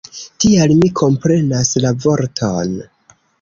[0.43, 2.75] Tial, mi komprenas la vorton.